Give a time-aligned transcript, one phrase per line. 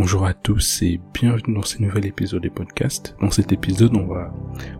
[0.00, 3.14] Bonjour à tous et bienvenue dans ce nouvel épisode des podcasts.
[3.20, 4.32] Dans cet épisode, on va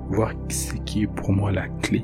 [0.08, 2.02] voir ce qui est pour moi la clé,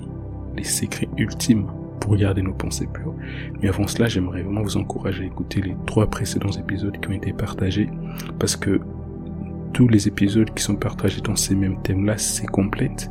[0.54, 1.66] les secrets ultimes
[1.98, 3.14] pour garder nos pensées pures.
[3.62, 7.12] Mais avant cela, j'aimerais vraiment vous encourager à écouter les trois précédents épisodes qui ont
[7.12, 7.88] été partagés
[8.38, 8.82] parce que
[9.72, 13.10] tous les épisodes qui sont partagés dans ces mêmes thèmes-là, c'est complète.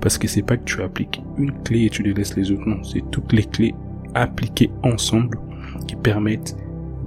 [0.00, 2.84] Parce que c'est pas que tu appliques une clé et tu délaisses les autres, non,
[2.84, 3.74] c'est toutes les clés
[4.14, 5.40] appliquées ensemble
[5.88, 6.54] qui permettent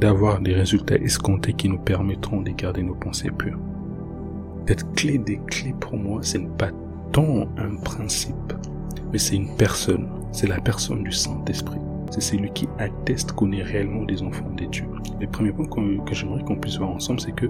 [0.04, 3.58] d'avoir des résultats escomptés qui nous permettront de garder nos pensées pures.
[4.68, 6.72] Cette clé des clés pour moi, ce n'est pas
[7.14, 8.52] tant un principe,
[9.14, 10.10] mais c'est une personne.
[10.34, 11.80] C'est la personne du Saint-Esprit.
[12.12, 14.90] C'est celui qui atteste qu'on est réellement des enfants des dieux.
[15.22, 17.50] Le premier point que j'aimerais qu'on puisse voir ensemble, c'est que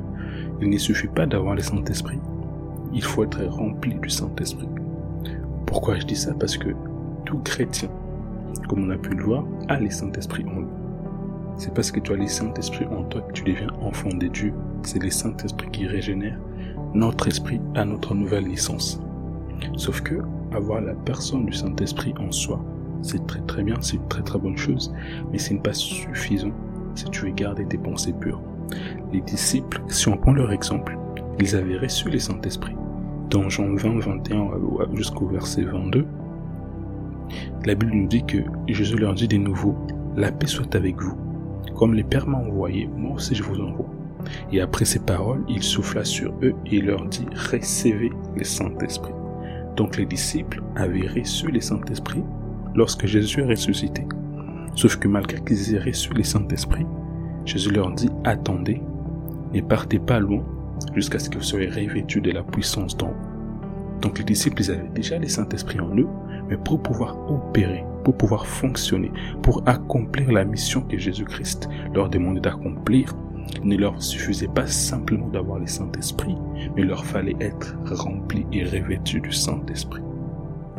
[0.62, 2.20] il ne suffit pas d'avoir le Saint-Esprit.
[2.94, 4.70] Il faut être rempli du Saint-Esprit.
[5.66, 6.36] Pourquoi je dis ça?
[6.40, 6.70] Parce que
[7.26, 7.90] tout chrétien,
[8.70, 10.83] comme on a pu le voir, a le Saint-Esprit en lui.
[11.58, 14.54] C'est parce que tu as le Saint-Esprit en toi que tu deviens enfant de Dieu.
[14.84, 16.38] C'est le Saint-Esprit qui régénère
[16.94, 19.02] notre esprit à notre nouvelle licence.
[19.78, 20.16] Sauf que
[20.52, 22.64] avoir la personne du Saint-Esprit en soi,
[23.02, 24.94] c'est très très bien, c'est une très très bonne chose,
[25.32, 26.52] mais ce n'est pas suffisant
[26.96, 28.42] si tu veux garder tes pensées pures.
[29.12, 30.98] Les disciples, si on prend leur exemple,
[31.40, 32.76] ils avaient reçu le Saint-Esprit.
[33.30, 34.50] Dans Jean 20, 21
[34.94, 36.06] jusqu'au verset 22,
[37.66, 39.76] la Bible nous dit que Jésus leur dit de nouveau,
[40.16, 41.23] la paix soit avec vous.
[41.76, 43.90] Comme les pères m'ont envoyé, moi aussi je vous envoie.
[44.52, 49.14] Et après ces paroles, il souffla sur eux et leur dit, recevez le Saint-Esprit.
[49.76, 52.24] Donc les disciples avaient reçu le Saint-Esprit
[52.76, 54.06] lorsque Jésus est ressuscité.
[54.76, 56.86] Sauf que malgré qu'ils aient reçu le Saint-Esprit,
[57.46, 58.82] Jésus leur dit, attendez,
[59.54, 60.44] ne partez pas loin
[60.96, 64.00] jusqu'à ce que vous soyez revêtus de la puissance d'en haut.
[64.02, 66.08] Donc les disciples, avaient déjà le Saint-Esprit en eux,
[66.50, 72.42] mais pour pouvoir opérer, pour pouvoir fonctionner, pour accomplir la mission que Jésus-Christ leur demandait
[72.42, 73.14] d'accomplir,
[73.64, 76.36] il ne leur suffisait pas simplement d'avoir le Saint-Esprit,
[76.76, 80.02] mais il leur fallait être remplis et revêtus du Saint-Esprit.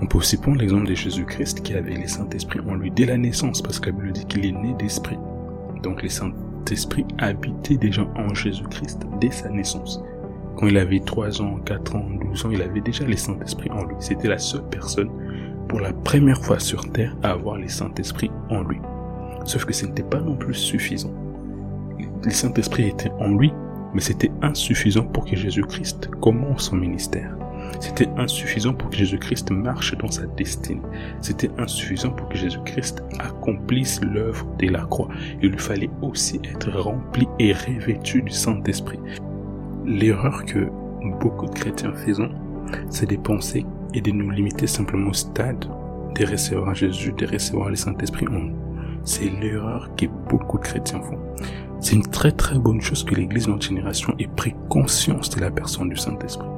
[0.00, 3.16] On peut aussi prendre l'exemple de Jésus-Christ qui avait le Saint-Esprit en lui dès la
[3.16, 5.18] naissance, parce que la Bible dit qu'il est né d'esprit.
[5.82, 10.02] Donc le Saint-Esprit habitait déjà en Jésus-Christ dès sa naissance.
[10.56, 13.84] Quand il avait 3 ans, 4 ans, 12 ans, il avait déjà le Saint-Esprit en
[13.84, 13.96] lui.
[13.98, 15.10] C'était la seule personne
[15.68, 18.80] pour la première fois sur terre à avoir le Saint-Esprit en lui.
[19.44, 21.12] Sauf que ce n'était pas non plus suffisant.
[22.24, 23.52] Le Saint-Esprit était en lui,
[23.92, 27.36] mais c'était insuffisant pour que Jésus-Christ commence son ministère.
[27.80, 30.80] C'était insuffisant pour que Jésus-Christ marche dans sa destinée.
[31.20, 35.08] C'était insuffisant pour que Jésus-Christ accomplisse l'œuvre de la croix.
[35.42, 39.00] Il lui fallait aussi être rempli et revêtu du Saint-Esprit.
[39.84, 40.68] L'erreur que
[41.20, 42.30] beaucoup de chrétiens faisons,
[42.88, 45.64] c'est de penser et de nous limiter simplement au stade
[46.14, 48.56] de recevoir Jésus, de recevoir le Saint-Esprit en nous.
[49.04, 51.18] C'est l'erreur que beaucoup de chrétiens font.
[51.80, 55.40] C'est une très très bonne chose que l'Église de notre génération ait pris conscience de
[55.40, 56.48] la personne du Saint-Esprit.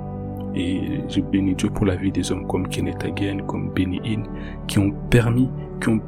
[0.55, 4.25] Et je bénis Dieu pour la vie des hommes comme Kenneth Hagin, comme Benny Hinn,
[4.67, 6.01] qui ont permis, qui ont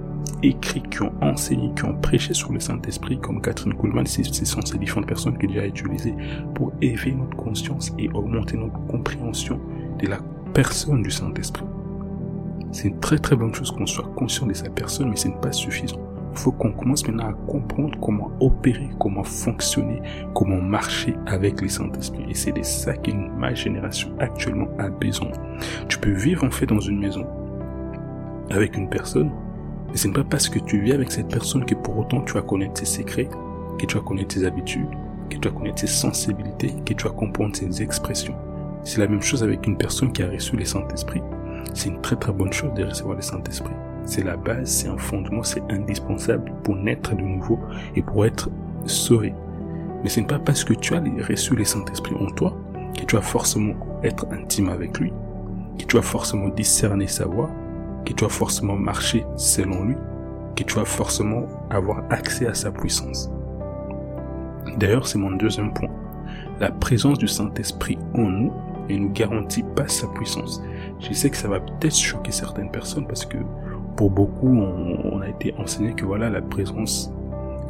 [0.43, 4.60] écrit, qui ont enseigné, qui ont prêché sur le Saint-Esprit, comme Catherine Kuhlman, ce sont
[4.62, 6.15] ces différentes personnes que Dieu a utilisées
[6.55, 9.60] pour élever notre conscience et augmenter notre compréhension
[9.99, 10.19] de la
[10.59, 11.67] personne du Saint-Esprit.
[12.73, 15.41] C'est une très très bonne chose qu'on soit conscient de sa personne, mais ce n'est
[15.41, 16.01] pas suffisant.
[16.33, 20.03] Il faut qu'on commence maintenant à comprendre comment opérer, comment fonctionner,
[20.35, 22.25] comment marcher avec le Saint-Esprit.
[22.29, 25.31] Et c'est de ça que ma génération actuellement a besoin.
[25.89, 27.25] Tu peux vivre en fait dans une maison
[28.51, 29.31] avec une personne,
[29.91, 32.35] mais ce n'est pas parce que tu vis avec cette personne que pour autant tu
[32.35, 33.29] vas connaître ses secrets,
[33.79, 34.91] que tu vas connaître ses habitudes,
[35.31, 38.35] que tu vas connaître ses sensibilités, que tu vas comprendre ses expressions.
[38.84, 41.22] C'est la même chose avec une personne qui a reçu le Saint-Esprit.
[41.75, 43.75] C'est une très très bonne chose de recevoir le Saint-Esprit.
[44.05, 47.59] C'est la base, c'est un fondement, c'est indispensable pour naître de nouveau
[47.94, 48.49] et pour être
[48.87, 49.34] sauvé.
[50.03, 52.56] Mais ce n'est pas parce que tu as reçu le Saint-Esprit en toi
[52.97, 55.12] que tu vas forcément être intime avec lui,
[55.78, 57.50] que tu vas forcément discerner sa voix,
[58.05, 59.97] que tu vas forcément marcher selon lui,
[60.56, 63.31] que tu vas forcément avoir accès à sa puissance.
[64.78, 65.91] D'ailleurs, c'est mon deuxième point.
[66.60, 68.53] La présence du Saint-Esprit en nous
[68.95, 70.63] ne nous garantit pas sa puissance.
[71.01, 73.39] Je sais que ça va peut-être choquer certaines personnes parce que
[73.97, 77.13] pour beaucoup, on, a été enseigné que voilà, la présence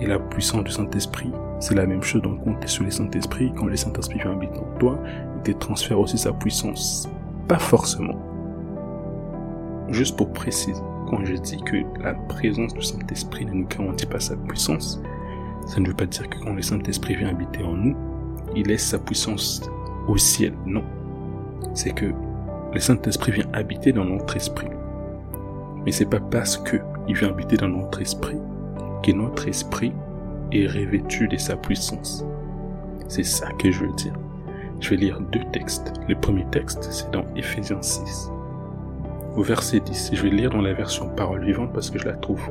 [0.01, 2.21] et la puissance du Saint-Esprit, c'est la même chose.
[2.21, 4.99] Donc, quand tu es sur le Saint-Esprit, quand le Saint-Esprit vient habiter en toi,
[5.37, 7.09] il te transfère aussi sa puissance.
[7.49, 8.15] Pas forcément.
[9.89, 14.21] Juste pour préciser, quand je dis que la présence du Saint-Esprit ne nous garantit pas
[14.21, 15.01] sa puissance,
[15.67, 17.97] ça ne veut pas dire que quand le Saint-Esprit vient habiter en nous,
[18.55, 19.63] il laisse sa puissance
[20.09, 20.53] au ciel.
[20.67, 20.85] Non.
[21.75, 22.13] C'est que
[22.73, 24.69] le Saint-Esprit vient habiter dans notre esprit.
[25.85, 26.77] Mais c'est pas parce que
[27.07, 28.37] il vient habiter dans notre esprit
[29.03, 29.93] que notre esprit
[30.53, 32.25] est revêtu de sa puissance.
[33.09, 34.13] C'est ça que je veux dire.
[34.81, 35.93] Je vais lire deux textes.
[36.09, 38.31] Le premier texte, c'est dans Ephésiens 6.
[39.37, 42.15] Au verset 10, je vais lire dans la version parole vivante parce que je la
[42.15, 42.43] trouve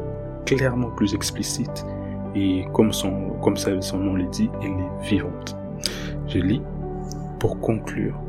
[0.46, 1.86] clairement plus explicite
[2.36, 5.56] et comme son, comme son nom le dit, elle est vivante.
[6.28, 6.62] Je lis,
[7.40, 8.20] pour conclure,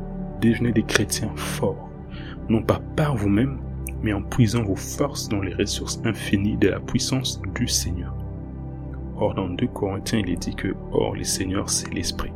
[0.40, 1.88] devenez des chrétiens forts,
[2.49, 3.58] non pas par vous-même,
[4.02, 8.14] mais en puisant vos forces dans les ressources infinies de la puissance du Seigneur.
[9.17, 12.32] Or, dans 2 Corinthiens, il est dit que, or, le Seigneur, c'est l'Esprit.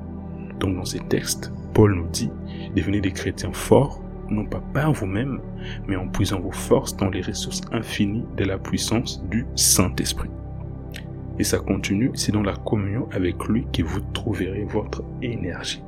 [0.59, 2.31] Donc, dans ces textes, Paul nous dit,
[2.75, 5.41] devenez des chrétiens forts, non pas par vous-même,
[5.87, 10.31] mais en puisant vos forces dans les ressources infinies de la puissance du Saint-Esprit.
[11.39, 15.83] Et ça continue, c'est dans la communion avec lui que vous trouverez votre énergie.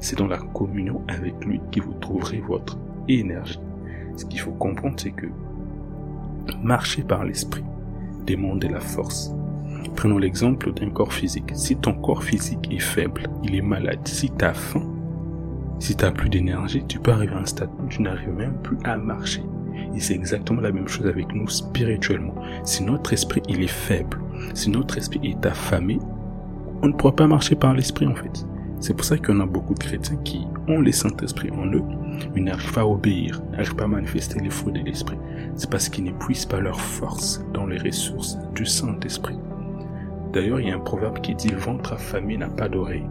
[0.00, 2.78] C'est dans la communion avec lui que vous trouverez votre
[3.08, 3.60] énergie.
[4.16, 5.26] Ce qu'il faut comprendre, c'est que
[6.62, 7.64] marcher par l'esprit
[8.26, 9.34] demande de la force.
[9.96, 11.52] Prenons l'exemple d'un corps physique.
[11.54, 14.82] Si ton corps physique est faible, il est malade, si tu as faim,
[15.78, 18.56] si tu n'as plus d'énergie, tu peux arriver à un stade où tu n'arrives même
[18.62, 19.42] plus à marcher.
[19.94, 22.34] Et c'est exactement la même chose avec nous spirituellement.
[22.64, 24.18] Si notre esprit il est faible,
[24.54, 25.98] si notre esprit est affamé,
[26.82, 28.46] on ne pourra pas marcher par l'esprit en fait.
[28.80, 31.82] C'est pour ça qu'on a beaucoup de chrétiens qui ont le Saint-Esprit en eux,
[32.34, 35.18] mais n'arrivent pas à obéir, n'arrivent pas à manifester les fruits de l'Esprit.
[35.56, 39.38] C'est parce qu'ils n'épuisent pas leur force dans les ressources du Saint-Esprit.
[40.32, 43.06] D'ailleurs, il y a un proverbe qui dit ventre affamé n'a pas d'oreille.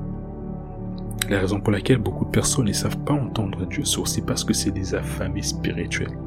[1.30, 4.54] La raison pour laquelle beaucoup de personnes ne savent pas entendre Dieu, c'est parce que
[4.54, 6.18] c'est des affamés spirituels.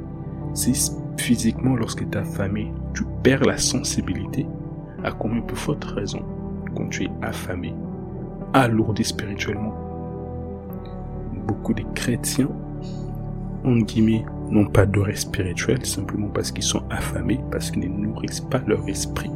[0.55, 4.47] Si physiquement, lorsque tu es affamé, tu perds la sensibilité,
[5.05, 6.23] à combien plus forte raison
[6.75, 7.75] quand tu es affamé,
[8.53, 9.75] alourdi spirituellement.
[11.47, 12.49] Beaucoup de chrétiens,
[13.65, 18.41] en guillemets, n'ont pas d'oreille spirituelle simplement parce qu'ils sont affamés, parce qu'ils ne nourrissent
[18.41, 19.31] pas leur esprit.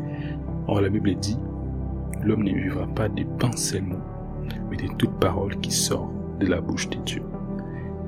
[0.68, 1.38] Or, la Bible dit,
[2.22, 4.00] l'homme ne vivra pas des pain seulement,
[4.70, 7.22] mais de toute parole qui sort de la bouche de Dieu.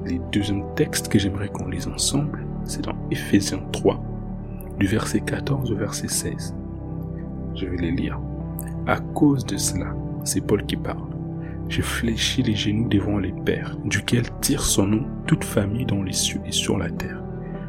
[0.06, 4.02] Les deuxièmes textes que j'aimerais qu'on lise ensemble, c'est dans Ephésiens 3,
[4.78, 6.54] du verset 14 au verset 16.
[7.54, 8.18] Je vais les lire.
[8.86, 11.08] À cause de cela, c'est Paul qui parle.
[11.68, 16.12] Je fléchis les genoux devant les pères, duquel tire son nom toute famille dans les
[16.12, 17.22] cieux et sur la terre,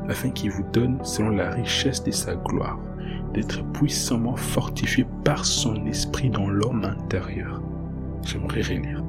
[0.09, 2.79] afin qu'il vous donne, selon la richesse de sa gloire,
[3.33, 7.61] d'être puissamment fortifié par son esprit dans l'homme intérieur.
[8.25, 9.03] J'aimerais relire.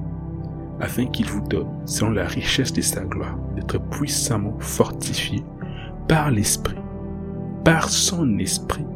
[0.80, 5.42] Afin qu'il vous donne, selon la richesse de sa gloire, d'être puissamment fortifié
[6.08, 6.78] par l'esprit,
[7.64, 8.86] par son esprit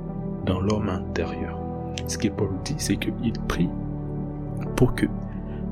[0.44, 1.58] dans l'homme intérieur.
[2.06, 3.68] Ce que Paul dit, c'est qu'il prie
[4.76, 5.06] pour que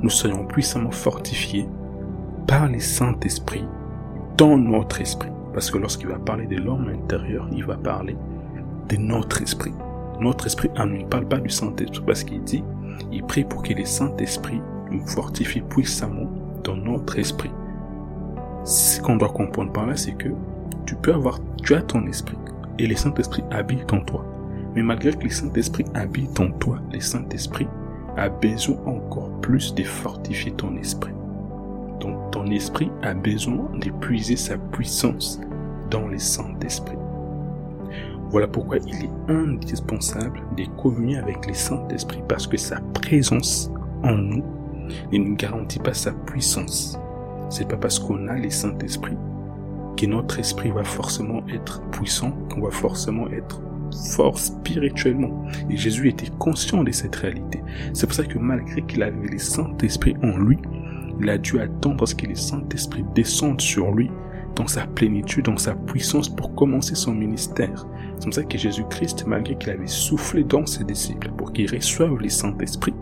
[0.03, 1.67] nous soyons puissamment fortifiés
[2.47, 3.65] par les Saint-Esprit
[4.37, 5.31] dans notre esprit.
[5.53, 8.17] Parce que lorsqu'il va parler de l'homme intérieur, il va parler
[8.89, 9.73] de notre esprit.
[10.21, 12.63] Notre esprit, on ne parle pas du Saint-Esprit parce qu'il dit,
[13.13, 14.61] il prie pour que le Saint-Esprit
[14.91, 16.31] nous fortifie puissamment
[16.63, 17.51] dans notre esprit.
[18.65, 20.29] Ce qu'on doit comprendre par là, c'est que
[20.85, 22.37] tu peux avoir, tu as ton esprit
[22.79, 24.25] et le Saint-Esprit habite en toi.
[24.75, 27.69] Mais malgré que le Saint-Esprit habite en toi, le Saint-Esprit
[28.17, 31.13] a besoin encore plus de fortifier ton esprit.
[32.01, 35.41] Donc ton esprit a besoin d'épuiser sa puissance
[35.91, 36.97] dans le Saint-Esprit.
[38.31, 43.71] Voilà pourquoi il est indispensable de communier avec le Saint-Esprit parce que sa présence
[44.03, 44.45] en nous
[45.13, 46.99] ne nous garantit pas sa puissance.
[47.49, 49.17] C'est pas parce qu'on a le Saint-Esprit
[49.97, 53.61] que notre esprit va forcément être puissant, qu'on va forcément être
[54.11, 55.47] fort spirituellement.
[55.71, 57.63] Et Jésus était conscient de cette réalité.
[57.93, 60.59] C'est pour ça que malgré qu'il avait le Saint-Esprit en lui,
[61.21, 64.11] il a dû attendre à ce que le Saint-Esprit descende sur lui
[64.55, 67.87] dans sa plénitude, dans sa puissance pour commencer son ministère.
[68.19, 72.19] C'est pour ça que Jésus-Christ, malgré qu'il avait soufflé dans ses disciples pour qu'ils reçoivent
[72.19, 72.95] le Saint-Esprit,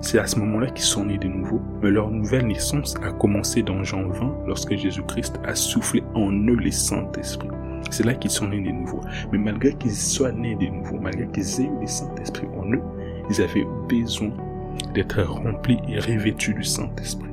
[0.00, 3.62] c'est à ce moment-là qu'ils sont nés de nouveau, mais leur nouvelle naissance a commencé
[3.62, 7.48] dans Jean 20 lorsque Jésus-Christ a soufflé en eux le Saint-Esprit.
[7.90, 9.00] C'est là qu'ils sont nés de nouveau.
[9.32, 12.82] Mais malgré qu'ils soient nés de nouveau, malgré qu'ils aient le Saint-Esprit en eux,
[13.30, 14.30] ils avaient besoin
[14.94, 17.30] d'être remplis et revêtus du Saint-Esprit.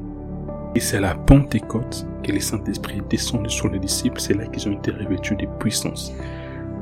[0.76, 4.68] Et c'est à la Pentecôte que le Saint-Esprit est sur les disciples, c'est là qu'ils
[4.68, 6.14] ont été revêtus de puissance.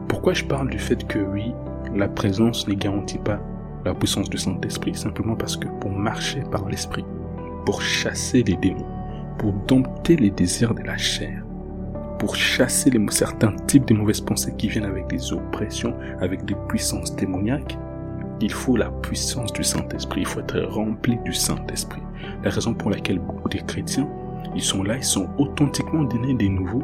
[0.08, 1.54] Pourquoi je parle du fait que oui,
[1.96, 3.40] la présence ne garantit pas
[3.84, 4.96] la puissance du Saint-Esprit?
[4.96, 7.06] Simplement parce que pour marcher par l'Esprit,
[7.66, 8.86] pour chasser les démons,
[9.38, 11.44] pour dompter les désirs de la chair,
[12.22, 17.16] pour chasser certains types de mauvaises pensées qui viennent avec des oppressions, avec des puissances
[17.16, 17.80] démoniaques,
[18.40, 22.04] il faut la puissance du Saint-Esprit, il faut être rempli du Saint-Esprit.
[22.44, 24.08] La raison pour laquelle beaucoup de chrétiens,
[24.56, 26.84] ils sont là, ils sont authentiquement donnés des nouveaux,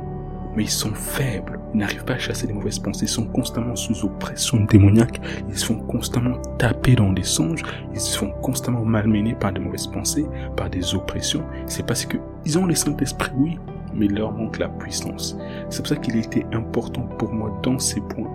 [0.55, 3.75] mais ils sont faibles, ils n'arrivent pas à chasser les mauvaises pensées, ils sont constamment
[3.75, 7.61] sous oppression démoniaque, ils se font constamment taper dans des songes,
[7.93, 10.25] ils se font constamment malmener par des mauvaises pensées,
[10.55, 11.43] par des oppressions.
[11.67, 13.59] C'est parce que ils ont le Saint-Esprit, oui,
[13.97, 15.37] mais leur manque la puissance.
[15.69, 18.31] C'est pour ça qu'il était important pour moi dans ces points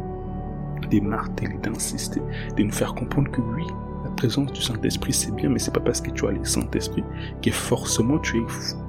[0.91, 2.21] de marteler, d'insister,
[2.57, 3.65] de nous faire comprendre que oui,
[4.05, 7.05] la présence du Saint-Esprit c'est bien, mais c'est pas parce que tu as le Saint-Esprit
[7.41, 8.43] que forcément tu es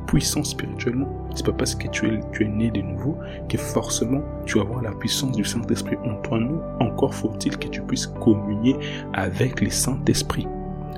[0.08, 1.08] puissant spirituellement.
[1.36, 4.64] C'est pas parce que tu es, tu es né de nouveau que forcément tu vas
[4.64, 6.40] avoir la puissance du Saint-Esprit en toi.
[6.40, 8.76] Nous, encore faut-il que tu puisses communier
[9.14, 10.48] avec le Saint-Esprit.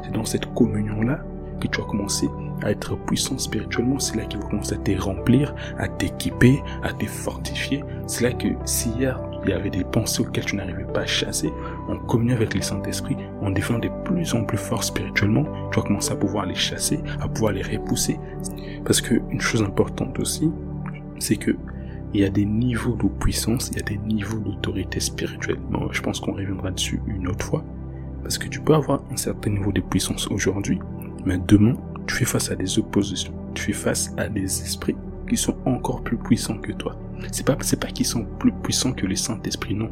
[0.04, 1.20] C'est dans cette communion-là
[1.60, 2.30] que tu vas commencer
[2.64, 6.94] à être puissant spirituellement, c'est là qu'il va commencer à te remplir, à t'équiper, à
[6.94, 7.84] te fortifier.
[8.08, 11.06] C'est là que si hier il y avait des pensées auxquelles tu n'arrivais pas à
[11.06, 11.52] chasser,
[11.88, 15.86] en communiant avec le Saint-Esprit, en devenant de plus en plus fort spirituellement, tu vas
[15.86, 18.20] commencer à pouvoir les chasser, à pouvoir les repousser.
[18.86, 20.52] Parce que une chose importante aussi,
[21.20, 21.56] c'est que
[22.14, 25.60] il y a des niveaux de puissance, il y a des niveaux d'autorité spirituelle.
[25.70, 27.64] Bon, je pense qu'on reviendra dessus une autre fois.
[28.24, 30.80] Parce que tu peux avoir un certain niveau de puissance aujourd'hui,
[31.26, 31.76] mais demain,
[32.08, 33.34] tu fais face à des oppositions.
[33.54, 34.96] Tu fais face à des esprits
[35.28, 36.98] qui sont encore plus puissants que toi.
[37.32, 39.90] C'est pas, c'est pas qu'ils sont plus puissants que le Saint-Esprit, non.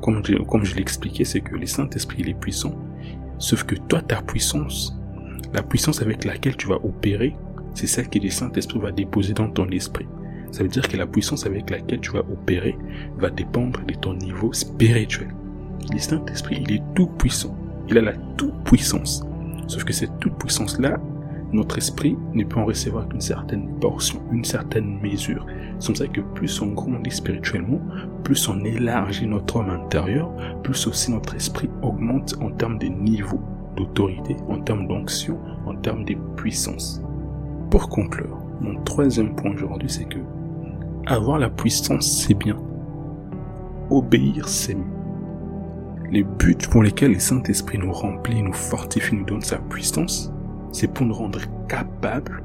[0.00, 2.74] Comme je, comme je l'expliquais, c'est que le Saint-Esprit, il est puissant.
[3.38, 4.96] Sauf que toi, ta puissance,
[5.52, 7.34] la puissance avec laquelle tu vas opérer,
[7.74, 10.06] c'est celle que le Saint-Esprit va déposer dans ton esprit.
[10.52, 12.76] Ça veut dire que la puissance avec laquelle tu vas opérer
[13.16, 15.34] va dépendre de ton niveau spirituel.
[15.92, 17.56] Le Saint-Esprit, il est tout puissant.
[17.88, 19.24] Il a la toute puissance.
[19.66, 20.98] Sauf que cette toute puissance-là,
[21.52, 25.46] notre esprit ne peut en recevoir qu'une certaine portion, une certaine mesure.
[25.78, 27.80] C'est comme ça que plus on grandit spirituellement,
[28.24, 33.40] plus on élargit notre homme intérieur, plus aussi notre esprit augmente en termes de niveau
[33.76, 37.00] d'autorité, en termes d'onction, en termes de puissance.
[37.70, 40.18] Pour conclure, mon troisième point aujourd'hui, c'est que
[41.06, 42.56] avoir la puissance, c'est bien.
[43.90, 44.93] Obéir, c'est mieux.
[46.10, 50.32] Les buts pour lesquels le Saint-Esprit nous remplit, nous fortifie, nous donne sa puissance,
[50.72, 52.42] c'est pour nous rendre capables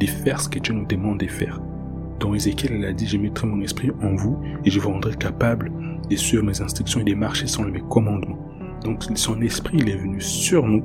[0.00, 1.60] de faire ce que Dieu nous demande de faire.
[2.20, 5.14] Dans Ézéchiel, elle a dit, je mettrai mon esprit en vous et je vous rendrai
[5.14, 5.70] capable
[6.08, 8.38] de suivre mes instructions et de marcher selon mes commandements.
[8.82, 10.82] Donc son esprit, il est venu sur nous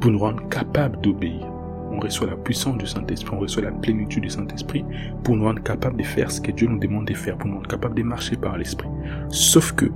[0.00, 1.46] pour nous rendre capables d'obéir.
[1.90, 4.84] On reçoit la puissance du Saint-Esprit, on reçoit la plénitude du Saint-Esprit
[5.24, 7.56] pour nous rendre capables de faire ce que Dieu nous demande de faire, pour nous
[7.56, 8.88] rendre capables de marcher par l'Esprit.
[9.30, 9.86] Sauf que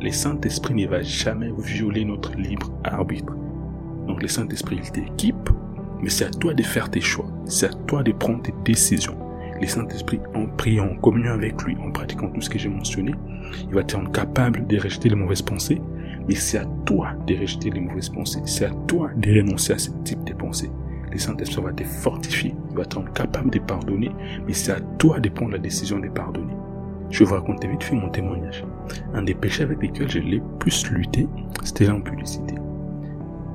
[0.00, 3.34] le Saint-Esprit ne va jamais violer notre libre arbitre.
[4.06, 5.50] Donc le Saint-Esprit, il t'équipe,
[6.00, 7.26] mais c'est à toi de faire tes choix.
[7.46, 9.16] C'est à toi de prendre tes décisions.
[9.60, 13.12] Le Saint-Esprit, en priant, en communion avec lui, en pratiquant tout ce que j'ai mentionné,
[13.68, 15.82] il va te rendre capable de rejeter les mauvaises pensées,
[16.28, 18.40] mais c'est à toi de rejeter les mauvaises pensées.
[18.44, 20.70] C'est à toi de renoncer à ce type de pensées.
[21.10, 24.12] Le Saint-Esprit va te fortifier, il va te rendre capable de pardonner,
[24.46, 26.54] mais c'est à toi de prendre la décision de pardonner.
[27.10, 28.62] Je vais vous raconter vite fait mon témoignage.
[29.14, 31.26] Un des péchés avec lesquels je l'ai plus lutté,
[31.64, 32.54] c'était l'impudicité.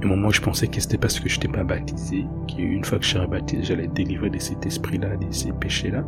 [0.02, 3.06] Et moi, je pensais que c'était parce que je n'étais pas baptisé, qu'une fois que
[3.06, 6.04] je serais baptisé, j'allais être délivré de cet esprit-là, de ces péchés-là.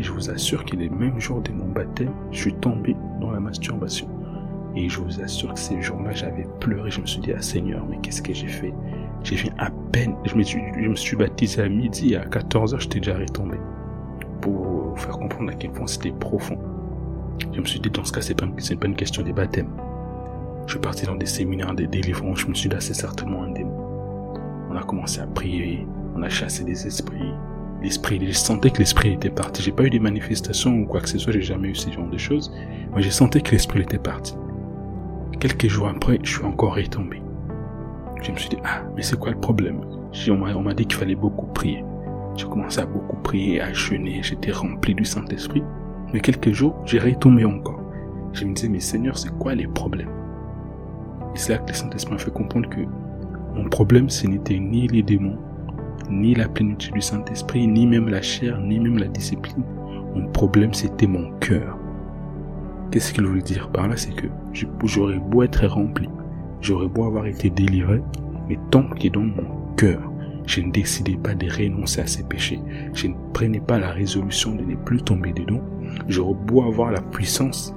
[0.00, 3.30] Et je vous assure que les mêmes jours de mon baptême, je suis tombé dans
[3.30, 4.08] la masturbation.
[4.74, 6.90] Et je vous assure que ces jours-là, j'avais pleuré.
[6.90, 8.72] Je me suis dit, ah Seigneur, mais qu'est-ce que j'ai fait?
[9.22, 10.16] J'ai fait à peine.
[10.24, 13.58] Je me, suis, je me suis baptisé à midi à 14h, j'étais déjà retombé.
[14.40, 16.58] Pour vous faire comprendre à quel point c'était profond.
[17.52, 19.70] Je me suis dit, dans ce cas, c'est pas, pas une question des baptêmes.
[20.66, 23.50] Je suis parti dans des séminaires, des délivrances, je me suis dit, c'est certainement un
[23.50, 23.76] démon.
[24.70, 27.32] On a commencé à prier, on a chassé des esprits.
[27.82, 29.62] L'esprit, je sentais que l'esprit était parti.
[29.62, 32.08] J'ai pas eu des manifestations ou quoi que ce soit, j'ai jamais eu ce genre
[32.08, 32.52] de choses.
[32.94, 34.36] Mais j'ai senti que l'esprit était parti.
[35.40, 37.22] Quelques jours après, je suis encore retombé.
[38.22, 39.80] Je me suis dit, ah, mais c'est quoi le problème?
[40.28, 41.82] On m'a dit qu'il fallait beaucoup prier.
[42.36, 45.62] J'ai commencé à beaucoup prier, à jeûner, j'étais rempli du Saint-Esprit.
[46.12, 47.80] Mais quelques jours, j'ai retombé encore.
[48.32, 50.10] Je me disais, mais Seigneur, c'est quoi les problèmes?
[51.34, 52.80] Et c'est là que le Saint-Esprit m'a fait comprendre que
[53.54, 55.38] mon problème, ce n'était ni les démons,
[56.08, 59.62] ni la plénitude du Saint-Esprit, ni même la chair, ni même la discipline.
[60.14, 61.78] Mon problème, c'était mon cœur.
[62.90, 63.96] Qu'est-ce qu'il veut dire par là?
[63.96, 64.26] C'est que
[64.84, 66.08] j'aurais beau être rempli,
[66.60, 68.02] j'aurais beau avoir été délivré,
[68.48, 70.09] mais tant que dans mon cœur,
[70.50, 72.60] je ne décidais pas de renoncer à ces péchés,
[72.92, 75.60] je ne prenais pas la résolution de ne plus tomber dedans,
[76.08, 77.72] j'aurais beau avoir la puissance,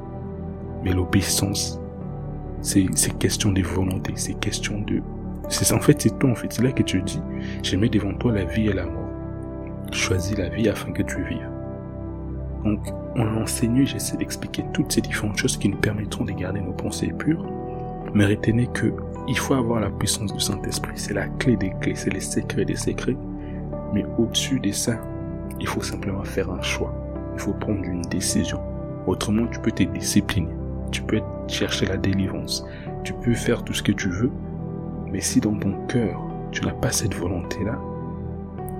[0.83, 1.79] mais l'obéissance
[2.63, 5.01] c'est question de volonté, c'est question de...
[5.73, 6.51] En fait, c'est toi, en fait.
[6.53, 7.19] C'est là que tu dis,
[7.61, 9.09] je mets devant toi la vie et la mort.
[9.91, 11.49] Choisis la vie afin que tu vives.
[12.63, 12.79] Donc,
[13.17, 17.11] en enseignant, j'essaie d'expliquer toutes ces différentes choses qui nous permettront de garder nos pensées
[17.19, 17.45] pures.
[18.13, 18.93] Mais retenez que
[19.27, 20.93] il faut avoir la puissance du Saint-Esprit.
[20.95, 23.17] C'est la clé des clés, c'est les secrets des secrets.
[23.93, 24.97] Mais au-dessus de ça,
[25.59, 26.93] il faut simplement faire un choix.
[27.33, 28.59] il faut prendre une décision.
[29.07, 30.53] Autrement, tu peux te discipliner.
[30.91, 32.65] Tu peux chercher la délivrance.
[33.03, 34.31] Tu peux faire tout ce que tu veux.
[35.11, 36.19] Mais si dans ton cœur,
[36.51, 37.79] tu n'as pas cette volonté-là,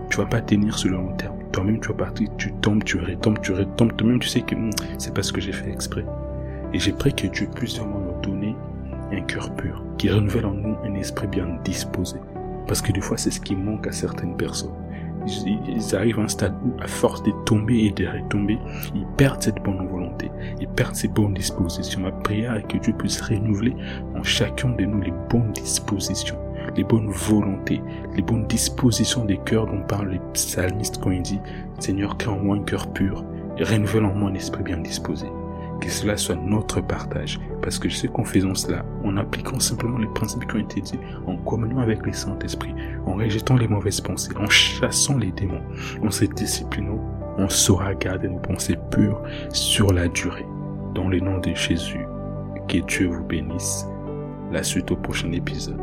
[0.09, 1.37] tu vas pas tenir sur le long terme.
[1.51, 3.95] Toi-même, tu vas partir, tu tombes, tu retombes, tu retombes.
[3.95, 6.05] Toi-même, tu sais que hmm, c'est pas ce que j'ai fait exprès.
[6.73, 7.99] Et j'ai pris que Dieu puisse vraiment
[9.25, 12.17] cœur pur, qui renouvelle en nous un esprit bien disposé.
[12.67, 14.73] Parce que des fois, c'est ce qui manque à certaines personnes
[15.25, 18.57] ils arrivent à un stade où, à force de tomber et de retomber,
[18.93, 22.01] ils perdent cette bonne volonté, ils perdent ces bonnes dispositions.
[22.01, 23.75] Ma prière est que Dieu puisse renouveler
[24.15, 26.37] en chacun de nous les bonnes dispositions,
[26.75, 27.81] les bonnes volontés,
[28.15, 31.41] les bonnes dispositions des cœurs dont parlent les psalmistes quand ils disent
[31.79, 33.23] Seigneur, crée en moi un cœur pur
[33.57, 35.27] et renouvelle en moi un esprit bien disposé
[35.83, 37.39] que cela soit notre partage.
[37.61, 40.99] Parce que sais qu'en faisant cela, en appliquant simplement les principes qui ont été dit,
[41.27, 42.73] en communion avec le Saint-Esprit,
[43.05, 45.61] en rejetant les mauvaises pensées, en chassant les démons,
[46.01, 46.99] en se disciplinant,
[47.37, 49.21] on saura garder nos pensées pures
[49.51, 50.45] sur la durée.
[50.93, 52.05] Dans le nom de Jésus,
[52.67, 53.85] que Dieu vous bénisse.
[54.51, 55.81] La suite au prochain épisode.